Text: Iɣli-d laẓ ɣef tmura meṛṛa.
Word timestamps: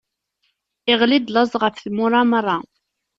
Iɣli-d 0.91 1.27
laẓ 1.31 1.51
ɣef 1.61 1.75
tmura 1.83 2.21
meṛṛa. 2.31 2.57